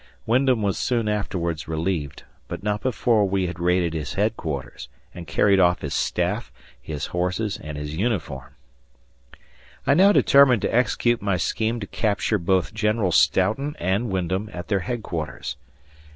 Wyndham 0.25 0.63
was 0.63 0.79
soon 0.79 1.07
afterwards 1.07 1.67
relieved, 1.67 2.23
but 2.47 2.63
not 2.63 2.81
before 2.81 3.29
we 3.29 3.45
had 3.45 3.59
raided 3.59 3.93
his 3.93 4.15
headquarters 4.15 4.89
and 5.13 5.27
carried 5.27 5.59
off 5.59 5.81
his 5.81 5.93
staff, 5.93 6.51
his 6.81 7.05
horses, 7.13 7.59
and 7.61 7.77
his 7.77 7.95
uniform. 7.95 8.55
I 9.85 9.93
now 9.93 10.11
determined 10.11 10.63
to 10.63 10.75
execute 10.75 11.21
my 11.21 11.37
scheme 11.37 11.79
to 11.81 11.85
capture 11.85 12.39
both 12.39 12.73
General 12.73 13.11
Stoughton 13.11 13.75
and 13.77 14.09
Wyndham 14.09 14.49
at 14.51 14.69
their 14.69 14.79
headquarters. 14.79 15.55